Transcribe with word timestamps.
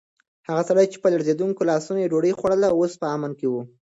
هغه 0.47 0.61
سړی 0.69 0.85
چې 0.91 0.97
په 1.03 1.07
لړزېدونکو 1.13 1.67
لاسونو 1.71 1.99
یې 2.01 2.11
ډوډۍ 2.11 2.31
خوړله، 2.39 2.67
اوس 2.73 2.93
په 3.01 3.05
امن 3.15 3.31
کې 3.39 3.47
و. 3.51 3.55